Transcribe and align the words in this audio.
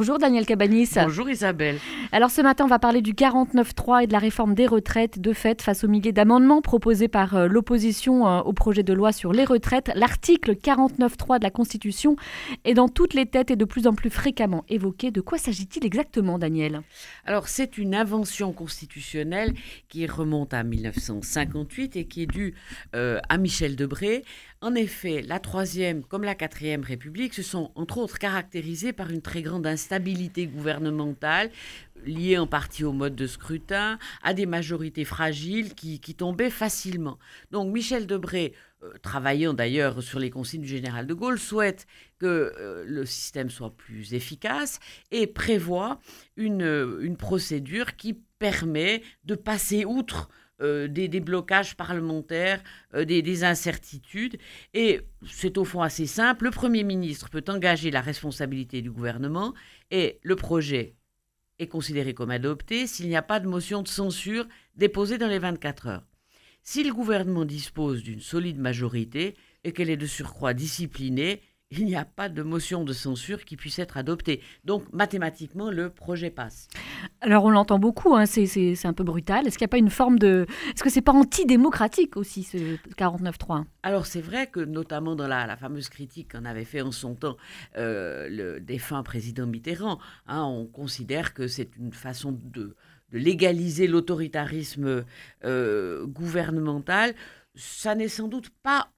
Bonjour 0.00 0.18
Daniel 0.18 0.46
Cabanis. 0.46 0.90
Bonjour 0.94 1.28
Isabelle. 1.28 1.80
Alors 2.12 2.30
ce 2.30 2.40
matin, 2.40 2.62
on 2.66 2.68
va 2.68 2.78
parler 2.78 3.02
du 3.02 3.14
49.3 3.14 4.04
et 4.04 4.06
de 4.06 4.12
la 4.12 4.20
réforme 4.20 4.54
des 4.54 4.68
retraites. 4.68 5.18
De 5.18 5.32
fait, 5.32 5.60
face 5.60 5.82
aux 5.82 5.88
milliers 5.88 6.12
d'amendements 6.12 6.62
proposés 6.62 7.08
par 7.08 7.34
euh, 7.34 7.48
l'opposition 7.48 8.28
euh, 8.28 8.38
au 8.42 8.52
projet 8.52 8.84
de 8.84 8.92
loi 8.92 9.10
sur 9.10 9.32
les 9.32 9.44
retraites, 9.44 9.90
l'article 9.96 10.52
49.3 10.52 11.40
de 11.40 11.42
la 11.42 11.50
Constitution 11.50 12.14
est 12.64 12.74
dans 12.74 12.88
toutes 12.88 13.12
les 13.12 13.26
têtes 13.26 13.50
et 13.50 13.56
de 13.56 13.64
plus 13.64 13.88
en 13.88 13.92
plus 13.92 14.08
fréquemment 14.08 14.64
évoqué. 14.68 15.10
De 15.10 15.20
quoi 15.20 15.36
s'agit-il 15.36 15.84
exactement, 15.84 16.38
Daniel? 16.38 16.82
Alors 17.24 17.48
c'est 17.48 17.76
une 17.76 17.96
invention 17.96 18.52
constitutionnelle 18.52 19.52
qui 19.88 20.06
remonte 20.06 20.54
à 20.54 20.62
1958 20.62 21.96
et 21.96 22.06
qui 22.06 22.22
est 22.22 22.26
due 22.26 22.54
euh, 22.94 23.18
à 23.28 23.36
Michel 23.36 23.74
Debré. 23.74 24.22
En 24.60 24.74
effet, 24.74 25.22
la 25.22 25.40
troisième 25.40 26.02
comme 26.04 26.24
la 26.24 26.34
quatrième 26.34 26.82
République 26.82 27.34
se 27.34 27.42
sont 27.42 27.72
entre 27.74 27.98
autres 27.98 28.18
caractérisées 28.18 28.92
par 28.92 29.10
une 29.10 29.22
très 29.22 29.42
grande 29.42 29.66
instabilité 29.88 30.46
gouvernementale, 30.46 31.50
liée 32.04 32.36
en 32.36 32.46
partie 32.46 32.84
au 32.84 32.92
mode 32.92 33.16
de 33.16 33.26
scrutin, 33.26 33.98
à 34.22 34.34
des 34.34 34.44
majorités 34.44 35.06
fragiles 35.06 35.74
qui, 35.74 35.98
tombaient 36.14 36.50
facilement. 36.50 37.18
Donc 37.52 37.72
Michel 37.72 38.06
Debré, 38.06 38.52
euh, 38.82 38.92
travaillant 39.00 39.54
d'ailleurs 39.54 40.02
sur 40.02 40.18
les 40.18 40.28
consignes 40.28 40.60
du 40.60 40.68
général 40.68 41.06
de 41.06 41.14
Gaulle, 41.14 41.38
souhaite 41.38 41.86
que 42.18 42.26
euh, 42.26 42.84
le 42.86 43.06
système 43.06 43.48
soit 43.48 43.74
plus 43.74 44.12
efficace 44.12 44.78
et 45.10 45.26
prévoit 45.26 46.00
une, 46.36 46.98
une 47.00 47.16
procédure 47.16 47.96
qui 47.96 48.20
permet 48.38 49.02
de 49.24 49.36
passer 49.36 49.86
outre 49.86 50.28
euh, 50.60 50.88
des, 50.88 51.08
blocages 51.20 51.76
parlementaires, 51.76 52.62
euh, 52.94 53.04
des, 53.04 53.44
incertitudes. 53.44 54.36
Et 54.74 55.00
c'est 55.30 55.56
au 55.56 55.64
fond 55.64 55.82
assez 55.82 56.06
simple. 56.06 56.44
Le 56.44 56.50
Premier 56.50 56.82
ministre 56.82 57.30
peut 57.30 57.44
engager 57.48 57.90
la 57.90 58.00
responsabilité 58.00 58.82
du 58.82 58.90
gouvernement 58.90 59.54
et 59.90 60.18
le 60.22 60.34
projet 60.36 60.96
est 61.58 61.68
considéré 61.68 62.14
comme 62.14 62.30
adopté 62.30 62.86
s'il 62.86 63.08
n'y 63.08 63.16
a 63.16 63.22
pas 63.22 63.40
de 63.40 63.48
motion 63.48 63.82
de 63.82 63.88
censure 63.88 64.46
déposée 64.74 65.18
dans 65.18 65.28
les 65.28 65.38
24 65.38 65.86
heures. 65.86 66.06
Si 66.62 66.82
le 66.82 66.92
gouvernement 66.92 67.44
dispose 67.44 68.02
d'une 68.02 68.20
solide 68.20 68.58
majorité 68.58 69.36
et 69.64 69.72
qu'elle 69.72 69.90
est 69.90 69.96
de 69.96 70.06
surcroît 70.06 70.54
disciplinée, 70.54 71.40
il 71.70 71.84
n'y 71.84 71.96
a 71.96 72.04
pas 72.06 72.28
de 72.28 72.42
motion 72.42 72.82
de 72.82 72.92
censure 72.92 73.44
qui 73.44 73.56
puisse 73.56 73.78
être 73.78 73.98
adoptée. 73.98 74.40
Donc 74.64 74.84
mathématiquement, 74.92 75.70
le 75.70 75.90
projet 75.90 76.30
passe. 76.30 76.68
Alors 77.20 77.44
on 77.44 77.50
l'entend 77.50 77.78
beaucoup, 77.78 78.14
hein, 78.14 78.24
c'est 78.26 78.86
un 78.86 78.92
peu 78.94 79.04
brutal. 79.04 79.46
Est-ce 79.46 79.58
qu'il 79.58 79.64
n'y 79.64 79.70
a 79.70 79.72
pas 79.72 79.78
une 79.78 79.90
forme 79.90 80.18
de... 80.18 80.46
Est-ce 80.74 80.82
que 80.82 80.88
c'est 80.88 81.02
pas 81.02 81.12
antidémocratique 81.12 82.16
aussi, 82.16 82.42
ce 82.42 82.56
49.3 82.96 83.64
Alors 83.82 84.06
c'est 84.06 84.22
vrai 84.22 84.46
que 84.46 84.60
notamment 84.60 85.14
dans 85.14 85.28
la, 85.28 85.56
fameuse 85.56 85.88
critique 85.88 86.32
qu'on 86.32 86.44
avait 86.44 86.64
fait 86.64 86.80
en 86.80 86.92
son 86.92 87.14
temps 87.14 87.36
euh, 87.76 88.28
le 88.30 88.60
défunt 88.60 89.02
président 89.02 89.46
Mitterrand, 89.46 89.98
hein, 90.26 90.44
on 90.44 90.66
considère 90.66 91.34
que 91.34 91.48
c'est 91.48 91.76
une 91.76 91.92
façon 91.92 92.32
de, 92.32 92.76
légaliser 93.10 93.86
l'autoritarisme 93.86 95.04
euh, 95.44 96.06
gouvernemental. 96.06 97.14
Ça 97.54 97.94
n'est 97.94 98.08
sans 98.08 98.28
doute 98.28 98.50
pas 98.62 98.90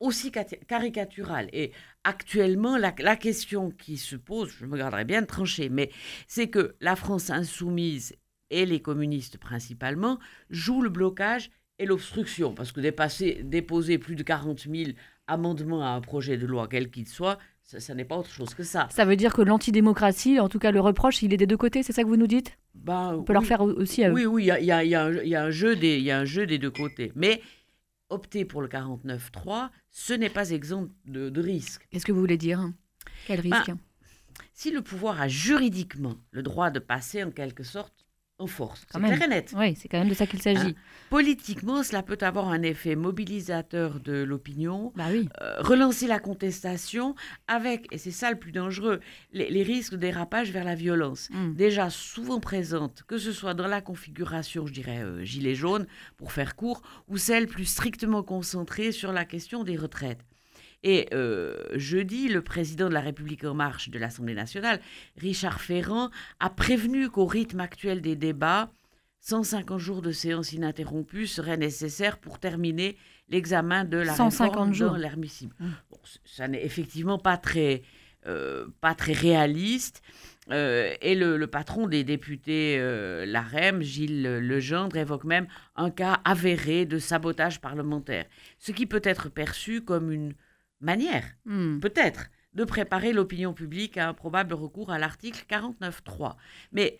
aussi 0.00 0.30
caricatural. 0.30 1.48
Et 1.52 1.72
actuellement, 2.04 2.76
la, 2.76 2.92
question 3.16 3.70
qui 3.70 3.96
se 3.96 4.16
pose, 4.16 4.50
je 4.58 4.66
me 4.66 4.76
garderai 4.76 5.04
bien 5.04 5.22
de 5.22 5.26
trancher, 5.26 5.68
mais 5.68 5.90
c'est 6.28 6.48
que 6.48 6.76
la 6.80 6.96
France 6.96 7.30
insoumise 7.30 8.14
et 8.50 8.66
les 8.66 8.80
communistes 8.80 9.38
principalement 9.38 10.18
jouent 10.50 10.82
le 10.82 10.90
blocage 10.90 11.50
et 11.78 11.86
l'obstruction. 11.86 12.54
Parce 12.54 12.72
que 12.72 12.80
dépasser, 12.80 13.40
déposer 13.42 13.98
plus 13.98 14.14
de 14.14 14.22
40 14.22 14.68
000 14.70 14.90
amendements 15.26 15.82
à 15.82 15.88
un 15.88 16.00
projet 16.00 16.36
de 16.36 16.46
loi, 16.46 16.68
quel 16.70 16.90
qu'il 16.90 17.08
soit, 17.08 17.38
ça, 17.62 17.94
n'est 17.94 18.04
pas 18.04 18.16
autre 18.16 18.30
chose 18.30 18.52
que 18.52 18.62
ça. 18.62 18.86
Ça 18.90 19.06
veut 19.06 19.16
dire 19.16 19.32
que 19.32 19.40
l'antidémocratie, 19.40 20.38
en 20.38 20.50
tout 20.50 20.58
cas 20.58 20.70
le 20.70 20.80
reproche, 20.80 21.22
il 21.22 21.32
est 21.32 21.38
des 21.38 21.46
deux 21.46 21.56
côtés, 21.56 21.82
c'est 21.82 21.94
ça 21.94 22.02
que 22.02 22.08
vous 22.08 22.18
nous 22.18 22.26
dites? 22.26 22.58
Ben, 22.74 23.14
On 23.18 23.22
peut 23.22 23.32
leur 23.32 23.44
faire 23.44 23.62
aussi 23.62 24.04
à 24.04 24.10
eux. 24.10 24.12
Oui, 24.12 24.26
oui, 24.26 24.42
il 24.42 24.64
y 24.64 24.70
a, 24.70 24.84
y 24.84 24.94
a 24.94 25.42
un 25.42 25.50
jeu 25.50 25.74
des 25.74 26.58
deux 26.58 26.70
côtés. 26.70 27.10
Mais 27.16 27.40
opter 28.14 28.44
pour 28.44 28.62
le 28.62 28.68
49-3, 28.68 29.70
ce 29.90 30.12
n'est 30.12 30.30
pas 30.30 30.50
exempt 30.50 30.90
de, 31.06 31.40
risque. 31.40 31.86
Qu'est-ce 31.90 32.06
que 32.06 32.12
vous 32.12 32.20
voulez 32.20 32.38
dire? 32.38 32.70
Quel 33.26 33.42
ben, 33.42 33.56
risque? 33.56 33.72
Si 34.52 34.70
le 34.70 34.82
pouvoir 34.82 35.20
a 35.20 35.28
juridiquement 35.28 36.14
le 36.30 36.42
droit 36.42 36.70
de 36.70 36.78
passer 36.78 37.22
en 37.22 37.30
quelque 37.30 37.64
sorte 37.64 38.03
en 38.38 38.46
force. 38.48 38.84
C'est 38.90 38.98
clair 38.98 39.22
et 39.22 39.28
net. 39.28 39.54
Oui, 39.56 39.76
c'est 39.76 39.88
quand 39.88 39.98
même 39.98 40.08
de 40.08 40.14
ça 40.14 40.26
qu'il 40.26 40.42
s'agit. 40.42 40.70
Hein, 40.70 40.74
politiquement, 41.08 41.84
cela 41.84 42.02
peut 42.02 42.18
avoir 42.20 42.48
un 42.48 42.62
effet 42.62 42.96
mobilisateur 42.96 44.00
de 44.00 44.24
l'opinion, 44.24 44.92
bah 44.96 45.06
oui. 45.10 45.28
Euh, 45.40 45.54
relancer 45.60 46.08
la 46.08 46.18
contestation 46.18 47.14
avec, 47.46 47.86
et 47.92 47.98
c'est 47.98 48.10
ça 48.10 48.30
le 48.30 48.38
plus 48.38 48.50
dangereux, 48.50 49.00
les, 49.32 49.62
risques 49.62 49.92
de 49.92 49.98
dérapage 49.98 50.50
vers 50.50 50.64
la 50.64 50.74
violence. 50.74 51.28
Hmm. 51.30 51.54
Déjà 51.54 51.90
souvent 51.90 52.40
présentes, 52.40 53.04
que 53.06 53.18
ce 53.18 53.32
soit 53.32 53.54
dans 53.54 53.68
la 53.68 53.80
configuration, 53.80 54.66
je 54.66 54.72
dirais, 54.72 55.02
euh, 55.02 55.24
gilet 55.24 55.54
jaune, 55.54 55.86
pour 56.16 56.32
faire 56.32 56.56
court, 56.56 56.82
ou 57.08 57.16
celle 57.16 57.46
plus 57.46 57.66
strictement 57.66 58.24
concentrée 58.24 58.90
sur 58.90 59.12
la 59.12 59.24
question 59.24 59.62
des 59.62 59.76
retraites. 59.76 60.24
Et 60.84 61.08
euh, 61.14 61.56
jeudi, 61.74 62.28
le 62.28 62.42
président 62.42 62.88
de 62.88 62.94
la 62.94 63.00
République 63.00 63.42
en 63.44 63.54
marche 63.54 63.88
de 63.88 63.98
l'Assemblée 63.98 64.34
nationale, 64.34 64.80
Richard 65.16 65.60
Ferrand, 65.60 66.10
a 66.40 66.50
prévenu 66.50 67.08
qu'au 67.08 67.24
rythme 67.24 67.60
actuel 67.60 68.02
des 68.02 68.16
débats, 68.16 68.70
150 69.20 69.78
jours 69.78 70.02
de 70.02 70.12
séance 70.12 70.52
ininterrompue 70.52 71.26
seraient 71.26 71.56
nécessaires 71.56 72.18
pour 72.18 72.38
terminer 72.38 72.98
l'examen 73.30 73.86
de 73.86 73.96
la 73.96 74.14
150 74.14 74.50
réforme 74.50 74.74
jours. 74.74 74.90
dans 74.90 74.96
l'admissible. 74.98 75.54
Mmh. 75.58 75.70
ça 76.26 76.48
n'est 76.48 76.62
effectivement 76.62 77.18
pas 77.18 77.38
très, 77.38 77.80
euh, 78.26 78.66
pas 78.82 78.94
très 78.94 79.14
réaliste. 79.14 80.02
Euh, 80.50 80.94
et 81.00 81.14
le, 81.14 81.46
patron 81.46 81.86
des 81.86 82.04
députés 82.04 82.76
euh, 82.78 83.24
l'AREM, 83.24 83.80
Gilles 83.80 84.22
Legendre, 84.22 84.98
évoque 84.98 85.24
même 85.24 85.46
un 85.74 85.90
cas 85.90 86.20
avéré 86.26 86.84
de 86.84 86.98
sabotage 86.98 87.62
parlementaire, 87.62 88.26
ce 88.58 88.72
qui 88.72 88.84
peut 88.84 89.00
être 89.02 89.30
perçu 89.30 89.80
comme 89.80 90.12
une 90.12 90.34
manière, 90.80 91.24
hmm. 91.44 91.80
peut-être, 91.80 92.30
de 92.54 92.64
préparer 92.64 93.12
l'opinion 93.12 93.52
publique 93.52 93.96
à 93.96 94.08
un 94.08 94.14
probable 94.14 94.54
recours 94.54 94.90
à 94.90 94.98
l'article 94.98 95.44
49.3. 95.48 96.36
Mais 96.72 96.98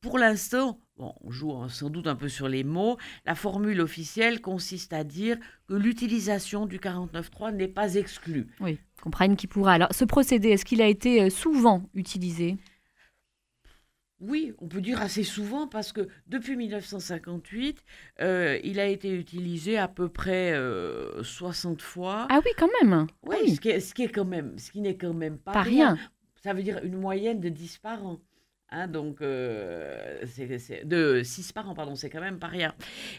pour 0.00 0.18
l'instant, 0.18 0.78
bon, 0.98 1.14
on 1.22 1.30
joue 1.30 1.68
sans 1.68 1.90
doute 1.90 2.06
un 2.06 2.14
peu 2.14 2.28
sur 2.28 2.48
les 2.48 2.62
mots, 2.62 2.98
la 3.24 3.34
formule 3.34 3.80
officielle 3.80 4.40
consiste 4.40 4.92
à 4.92 5.02
dire 5.02 5.38
que 5.66 5.74
l'utilisation 5.74 6.66
du 6.66 6.78
49.3 6.78 7.54
n'est 7.54 7.68
pas 7.68 7.94
exclue. 7.94 8.46
Oui, 8.60 8.78
comprenne 9.02 9.36
qui 9.36 9.46
pourra. 9.46 9.72
Alors, 9.72 9.88
ce 9.92 10.04
procédé, 10.04 10.50
est-ce 10.50 10.64
qu'il 10.64 10.82
a 10.82 10.86
été 10.86 11.22
euh, 11.22 11.30
souvent 11.30 11.88
utilisé? 11.94 12.58
Oui, 14.26 14.54
on 14.58 14.68
peut 14.68 14.80
dire 14.80 15.00
assez 15.02 15.22
souvent 15.22 15.66
parce 15.66 15.92
que 15.92 16.08
depuis 16.26 16.56
1958, 16.56 17.84
euh, 18.20 18.58
il 18.64 18.80
a 18.80 18.86
été 18.86 19.10
utilisé 19.10 19.76
à 19.76 19.88
peu 19.88 20.08
près 20.08 20.54
60 21.22 21.80
euh, 21.80 21.82
fois. 21.82 22.26
Ah 22.30 22.40
oui, 22.44 22.50
quand 22.56 22.70
même. 22.82 23.06
Oui, 23.22 23.54
Ce, 23.54 23.60
qui 23.60 24.02
est, 24.02 24.08
quand 24.08 24.24
même, 24.24 24.58
ce 24.58 24.70
qui 24.70 24.80
n'est 24.80 24.96
quand 24.96 25.12
même 25.12 25.38
pas, 25.38 25.62
rien. 25.62 25.98
Ça 26.42 26.54
veut 26.54 26.62
dire 26.62 26.80
une 26.82 26.96
moyenne 26.96 27.40
de 27.40 27.48
10 27.48 27.78
par 27.78 28.04
an. 28.06 28.20
Hein, 28.70 28.88
donc, 28.88 29.20
euh, 29.20 30.24
de 30.84 31.22
6 31.22 31.52
par 31.52 31.68
an, 31.68 31.74
pardon, 31.74 31.94
c'est 31.94 32.10
quand 32.10 32.20
même 32.20 32.38
pas 32.38 32.48
rien. 32.48 32.74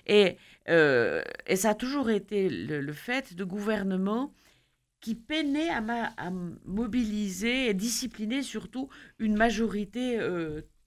Et, 0.08 0.38
et 0.68 1.56
ça 1.56 1.70
a 1.70 1.76
toujours 1.76 2.10
été 2.10 2.50
le, 2.50 2.94
fait 2.94 3.36
de 3.36 3.44
gouvernements 3.44 4.34
qui 5.02 5.14
peinaient 5.14 5.70
à, 5.70 5.84
à, 6.18 6.32
mobiliser 6.66 7.70
et 7.70 7.74
discipliner 7.76 8.42
surtout 8.42 8.90
une 9.20 9.36
majorité 9.36 10.18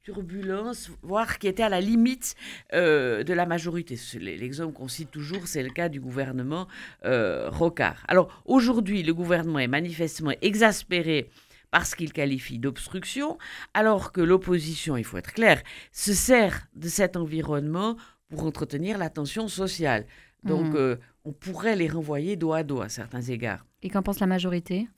turbulence, 0.09 0.91
voire 1.03 1.39
qui 1.39 1.49
était 1.49 1.63
à 1.63 1.69
la 1.69 1.83
limite 1.83 2.35
euh, 2.73 3.23
de 3.25 3.35
la 3.35 3.45
majorité. 3.45 3.99
L'exemple 4.19 4.73
qu'on 4.73 4.89
cite 4.89 5.11
toujours, 5.11 5.47
c'est 5.47 5.63
le 5.63 5.69
cas 5.69 5.91
du 5.91 6.01
gouvernement 6.01 6.67
euh, 7.05 7.51
Rocard. 7.51 8.03
Alors 8.09 8.43
aujourd'hui, 8.47 9.03
le 9.03 9.13
gouvernement 9.13 9.59
est 9.59 9.69
manifestement 9.69 10.33
exaspéré 10.41 11.29
par 11.71 11.85
ce 11.85 11.95
qu'il 11.95 12.15
qualifie 12.15 12.59
d'obstruction, 12.59 13.37
alors 13.75 14.11
que 14.13 14.23
l'opposition, 14.23 14.97
il 14.97 15.05
faut 15.05 15.19
être 15.19 15.35
clair, 15.35 15.63
se 15.93 16.15
sert 16.15 16.67
de 16.75 16.89
cet 16.89 17.15
environnement 17.15 17.97
pour 18.31 18.45
entretenir 18.45 18.97
la 18.97 19.11
tension 19.11 19.47
sociale. 19.47 20.07
Donc, 20.45 20.73
mmh. 20.73 20.77
euh, 20.77 20.97
on 21.25 21.33
pourrait 21.33 21.77
les 21.77 21.89
renvoyer 21.89 22.37
dos 22.37 22.53
à 22.53 22.63
dos 22.63 22.81
à 22.81 22.89
certains 22.89 23.23
égards. 23.23 23.67
Et 23.83 23.91
qu'en 23.91 24.03
pense 24.03 24.21
la 24.21 24.27
majorité? 24.27 24.89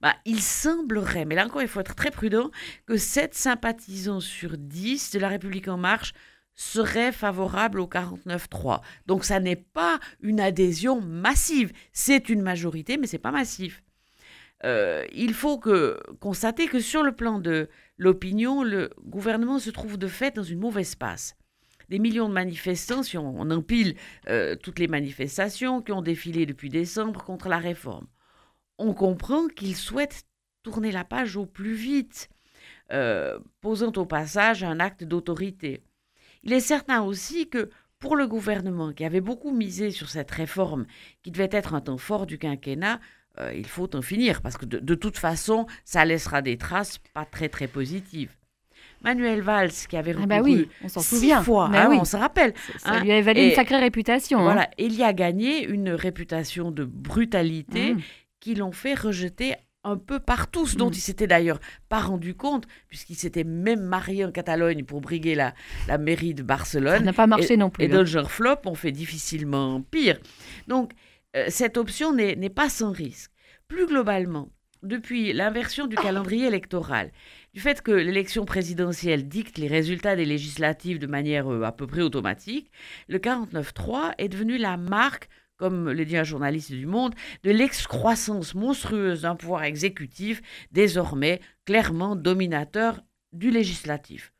Bah, 0.00 0.14
Il 0.24 0.40
semblerait, 0.40 1.24
mais 1.24 1.34
là 1.34 1.46
encore 1.46 1.62
il 1.62 1.68
faut 1.68 1.80
être 1.80 1.94
très 1.94 2.10
prudent, 2.10 2.50
que 2.86 2.96
7 2.96 3.34
sympathisants 3.34 4.20
sur 4.20 4.56
10 4.56 5.12
de 5.12 5.18
la 5.18 5.28
République 5.28 5.68
en 5.68 5.76
marche 5.76 6.12
seraient 6.54 7.12
favorables 7.12 7.80
au 7.80 7.86
49-3. 7.86 8.82
Donc 9.06 9.24
ça 9.24 9.40
n'est 9.40 9.56
pas 9.56 9.98
une 10.20 10.40
adhésion 10.40 11.00
massive, 11.00 11.72
c'est 11.92 12.28
une 12.28 12.42
majorité, 12.42 12.98
mais 12.98 13.06
c'est 13.06 13.18
pas 13.18 13.32
massif. 13.32 13.82
Euh, 14.64 15.06
il 15.12 15.32
faut 15.32 15.58
que, 15.58 15.98
constater 16.20 16.66
que 16.66 16.80
sur 16.80 17.02
le 17.02 17.12
plan 17.12 17.38
de 17.38 17.68
l'opinion, 17.96 18.62
le 18.62 18.90
gouvernement 19.06 19.58
se 19.58 19.70
trouve 19.70 19.96
de 19.96 20.06
fait 20.06 20.36
dans 20.36 20.42
une 20.42 20.60
mauvaise 20.60 20.94
passe 20.94 21.34
des 21.90 21.98
millions 21.98 22.28
de 22.28 22.34
manifestants, 22.34 23.02
si 23.02 23.18
on, 23.18 23.40
empile 23.50 23.96
euh, 24.28 24.56
toutes 24.56 24.78
les 24.78 24.88
manifestations 24.88 25.82
qui 25.82 25.92
ont 25.92 26.02
défilé 26.02 26.46
depuis 26.46 26.70
décembre 26.70 27.22
contre 27.24 27.48
la 27.48 27.58
réforme 27.58 28.06
on 28.80 28.94
comprend 28.94 29.46
qu'ils 29.48 29.76
souhaitent 29.76 30.24
tourner 30.62 30.90
la 30.90 31.04
page 31.04 31.36
au 31.36 31.46
plus 31.46 31.74
vite. 31.74 32.28
euh, 32.92 33.38
posant 33.60 33.92
au 33.96 34.04
passage 34.04 34.64
un 34.64 34.80
acte 34.80 35.04
d'autorité. 35.04 35.84
Il 36.42 36.52
est 36.52 36.60
certain 36.60 37.02
aussi 37.02 37.48
que 37.48 37.70
pour 38.00 38.16
le 38.16 38.26
gouvernement 38.26 38.92
qui 38.92 39.04
avait 39.04 39.20
beaucoup 39.20 39.52
misé 39.52 39.92
sur 39.92 40.08
cette 40.08 40.30
réforme 40.30 40.86
qui 41.22 41.30
devait 41.30 41.48
être 41.52 41.74
un 41.74 41.80
temps 41.80 41.98
fort 41.98 42.26
du 42.26 42.36
quinquennat, 42.36 42.98
euh, 43.38 43.54
il 43.54 43.66
faut 43.66 43.94
en 43.94 44.02
finir 44.02 44.42
parce 44.42 44.56
que 44.56 44.66
de, 44.66 44.94
toute 44.96 45.18
façon, 45.18 45.66
ça 45.84 46.04
laissera 46.04 46.42
des 46.42 46.58
traces 46.58 46.98
pas 47.14 47.24
très 47.24 47.48
très 47.48 47.68
positives. 47.68 48.36
Manuel 49.02 49.40
Valls, 49.40 49.72
qui 49.88 49.96
avait 49.96 50.14
ah 50.20 50.26
bah 50.26 50.40
oui, 50.42 50.68
on 50.84 50.88
s'en 50.88 51.00
souvient. 51.00 51.42
fois, 51.42 51.70
hein, 51.72 51.90
on 51.92 52.04
se 52.04 52.16
rappelle. 52.16 52.54
Ça, 52.78 52.92
hein. 52.92 53.04
lui 53.04 53.12
a 53.12 53.20
valu 53.22 53.40
une 53.48 53.54
sacrée 53.54 53.78
réputation. 53.78 54.40
Hein. 54.40 54.44
Voilà, 54.44 54.70
il 54.78 54.94
y 54.94 55.02
a 55.02 55.12
gagné 55.12 55.64
une 55.64 55.90
réputation 55.90 56.70
de 56.70 56.84
brutalité 56.84 57.94
mmh. 57.94 58.00
qui 58.40 58.54
l'ont 58.54 58.72
fait 58.72 58.94
rejeter 58.94 59.54
un 59.84 59.96
peu 59.96 60.20
partout, 60.20 60.66
ce 60.66 60.76
dont 60.76 60.90
mm. 60.90 60.94
il 60.94 61.00
s'était 61.00 61.26
d'ailleurs 61.26 61.60
pas 61.88 62.00
rendu 62.00 62.34
compte, 62.34 62.66
puisqu'il 62.88 63.14
s'était 63.14 63.44
même 63.44 63.80
marié 63.80 64.24
en 64.24 64.30
Catalogne 64.30 64.84
pour 64.84 65.00
briguer 65.00 65.34
la, 65.34 65.54
la 65.88 65.98
mairie 65.98 66.34
de 66.34 66.42
Barcelone. 66.42 66.98
Ça 66.98 67.04
n'a 67.04 67.12
pas 67.12 67.26
marché 67.26 67.56
non 67.56 67.70
plus. 67.70 67.84
Et 67.84 67.88
le 67.88 68.04
flop, 68.04 68.56
on 68.66 68.74
fait 68.74 68.92
difficilement 68.92 69.80
pire. 69.80 70.18
Donc, 70.68 70.92
euh, 71.36 71.46
cette 71.48 71.76
option 71.76 72.12
n'est 72.12 72.50
pas 72.50 72.68
sans 72.68 72.92
risque. 72.92 73.30
Plus 73.68 73.86
globalement, 73.86 74.50
depuis 74.82 75.32
l'inversion 75.32 75.86
du 75.86 75.96
calendrier 75.96 76.46
électoral, 76.46 77.12
du 77.52 77.60
fait 77.60 77.82
que 77.82 77.90
l'élection 77.90 78.44
présidentielle 78.44 79.28
dicte 79.28 79.58
les 79.58 79.68
résultats 79.68 80.16
des 80.16 80.24
législatives 80.24 80.98
de 80.98 81.06
manière 81.06 81.52
euh, 81.52 81.62
à 81.62 81.72
peu 81.72 81.86
près 81.86 82.02
automatique, 82.02 82.70
le 83.08 83.18
49-3 83.18 84.14
est 84.18 84.28
devenu 84.28 84.56
la 84.58 84.76
marque 84.76 85.28
comme 85.60 85.90
le 85.90 86.04
dit 86.06 86.16
un 86.16 86.24
journaliste 86.24 86.72
du 86.72 86.86
Monde, 86.86 87.14
de 87.42 87.50
l'excroissance 87.50 88.54
monstrueuse 88.54 89.22
d'un 89.22 89.36
pouvoir 89.36 89.64
exécutif 89.64 90.40
désormais 90.72 91.38
clairement 91.66 92.16
dominateur 92.16 93.02
du 93.34 93.50
législatif. 93.50 94.32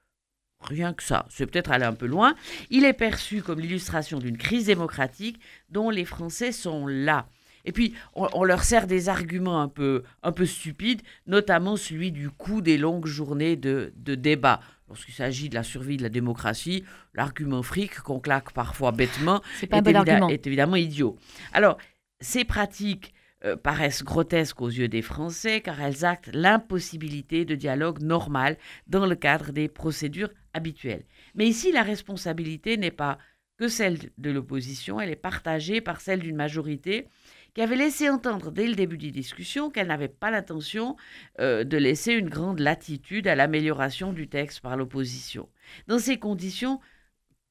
Rien 0.63 0.95
que 0.95 1.03
ça, 1.03 1.27
c'est 1.29 1.47
peut-être 1.47 1.71
aller 1.71 1.85
un 1.85 1.93
peu 1.93 2.07
loin. 2.07 2.35
Il 2.71 2.85
est 2.85 2.95
perçu 2.95 3.43
comme 3.43 3.61
l'illustration 3.61 4.19
d'une 4.19 4.39
crise 4.39 4.67
démocratique 4.67 5.41
dont 5.69 5.91
les 5.91 6.07
Français 6.07 6.53
sont 6.53 6.87
là. 6.87 7.29
Et 7.65 7.73
puis, 7.73 7.95
on, 8.15 8.45
leur 8.45 8.65
sert 8.65 8.87
des 8.87 9.09
arguments 9.09 9.61
un 9.61 9.69
peu, 9.69 10.03
un 10.23 10.33
peu 10.33 10.47
stupides, 10.47 11.03
notamment 11.27 11.77
celui 11.77 12.13
du 12.13 12.31
coût 12.31 12.61
des 12.63 12.79
longues 12.79 13.07
journées 13.07 13.57
de, 13.57 13.93
de 13.97 14.15
débat 14.15 14.61
lorsqu'il 14.91 15.15
s'agit 15.15 15.49
de 15.49 15.55
la 15.55 15.63
survie 15.63 15.97
de 15.97 16.03
la 16.03 16.09
démocratie, 16.09 16.85
l'argument 17.15 17.63
fric 17.63 18.01
qu'on 18.01 18.19
claque 18.19 18.53
parfois 18.53 18.93
bêtement 18.93 19.41
est, 19.63 20.47
évidemment 20.47 20.77
idiot. 20.77 21.17
Alors, 21.53 21.79
ces 22.21 22.45
pratiques 22.45 23.15
euh, 23.45 23.57
paraissent 23.57 24.03
grotesques 24.03 24.61
aux 24.61 24.69
yeux 24.69 24.89
des 24.89 25.01
Français 25.01 25.61
car 25.61 25.81
elles 25.81 26.05
actent 26.05 26.31
l'impossibilité 26.35 27.45
de 27.45 27.55
dialogue 27.55 28.03
normal 28.03 28.59
dans 28.89 29.07
le 29.07 29.15
cadre 29.15 29.53
des 29.53 29.69
procédures 29.69 30.31
habituelles. 30.53 31.05
Mais 31.35 31.47
ici, 31.47 31.73
la 31.73 31.83
responsabilité 31.83 32.77
n'est 32.77 32.91
pas 32.91 33.19
que 33.57 33.69
celle 33.69 33.99
de 34.19 34.31
l'opposition, 34.31 35.01
elle 35.01 35.11
est 35.11 35.17
partagée 35.17 35.81
par 35.81 36.01
celle 36.01 36.21
d'une 36.21 36.37
majorité 36.37 37.07
qui 37.55 37.63
avait 37.63 37.77
laissé 37.77 38.09
entendre 38.09 38.51
dès 38.51 38.67
le 38.67 38.75
début 38.75 38.99
des 38.99 39.11
discussions 39.11 39.71
qu'elle 39.71 39.89
n'avait 39.89 40.09
pas 40.09 40.31
l'intention 40.31 40.97
euh, 41.41 41.65
de 41.65 41.77
laisser 41.77 42.13
une 42.13 42.29
grande 42.29 42.61
latitude 42.61 43.27
à 43.27 43.35
l'amélioration 43.35 44.13
du 44.13 44.29
texte 44.29 44.61
par 44.61 44.77
l'opposition. 44.77 45.49
Dans 45.87 45.99
ces 45.99 46.19
conditions, 46.19 46.81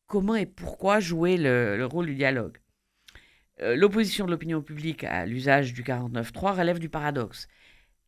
comment 0.07 0.35
et 0.35 0.45
pourquoi 0.45 0.99
jouer 0.99 1.37
le, 1.37 1.85
rôle 1.85 2.07
du 2.07 2.15
dialogue? 2.15 2.57
Euh, 3.61 3.75
L'opposition 3.75 4.25
de 4.25 4.31
l'opinion 4.31 4.61
publique 4.61 5.03
à 5.03 5.25
l'usage 5.25 5.73
du 5.73 5.83
49.3 5.83 6.57
relève 6.57 6.79
du 6.79 6.89
paradoxe. 6.89 7.47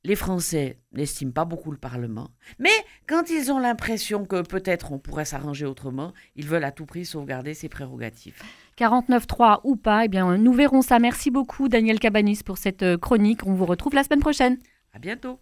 Les 0.03 0.15
Français 0.15 0.79
n'estiment 0.93 1.31
pas 1.31 1.45
beaucoup 1.45 1.69
le 1.69 1.77
Parlement, 1.77 2.31
mais 2.57 2.71
quand 3.07 3.29
ils 3.29 3.51
ont 3.51 3.59
l'impression 3.59 4.25
que 4.25 4.41
peut-être 4.41 4.91
on 4.91 4.97
pourrait 4.97 5.25
s'arranger 5.25 5.67
autrement, 5.67 6.13
ils 6.35 6.47
veulent 6.47 6.63
à 6.63 6.71
tout 6.71 6.87
prix 6.87 7.05
sauvegarder 7.05 7.53
ses 7.53 7.69
prérogatives. 7.69 8.41
49.3 8.79 9.59
ou 9.63 9.75
pas, 9.75 10.05
eh 10.05 10.07
bien, 10.07 10.37
nous 10.37 10.53
verrons 10.53 10.81
ça. 10.81 10.97
Merci 10.97 11.29
beaucoup, 11.29 11.69
Daniel 11.69 11.99
Cabanis, 11.99 12.39
pour 12.43 12.57
cette 12.57 12.81
euh, 12.81 12.97
chronique. 12.97 13.45
On 13.45 13.53
vous 13.53 13.67
retrouve 13.67 13.93
la 13.93 14.03
semaine 14.03 14.21
prochaine. 14.21 14.57
À 14.91 14.97
bientôt. 14.97 15.39